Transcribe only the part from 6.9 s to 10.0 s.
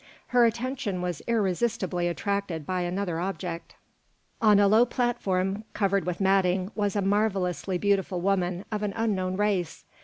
a marvellously beautiful woman of an unknown race.